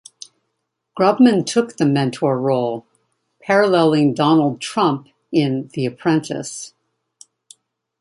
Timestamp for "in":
5.31-5.69